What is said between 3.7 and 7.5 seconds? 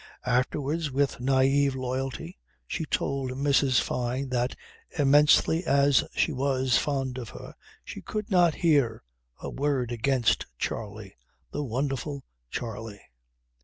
Fyne that, immensely as she was fond of